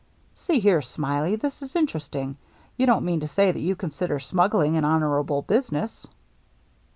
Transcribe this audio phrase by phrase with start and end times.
[0.33, 0.81] "See here.
[0.81, 2.37] Smiley, this is interesting.
[2.75, 6.07] You don't mean to say that you consider smuggling an honorable business